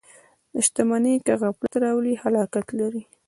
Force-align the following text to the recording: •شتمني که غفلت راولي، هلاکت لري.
•شتمني 0.65 1.13
که 1.25 1.33
غفلت 1.41 1.73
راولي، 1.83 2.13
هلاکت 2.23 2.67
لري. 2.79 3.01